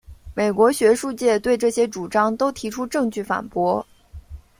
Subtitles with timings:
[0.33, 3.85] 美国学术界对这些主张都提出证据反驳。